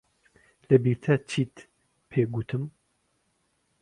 لەبیرتە 0.69 1.13
چیت 1.29 1.55
پێ 2.09 2.21
گوتم؟ 2.33 2.63